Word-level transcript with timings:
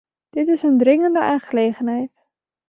Dit 0.29 0.47
is 0.47 0.61
een 0.63 0.77
dringende 0.77 1.19
aangelegenheid. 1.21 2.23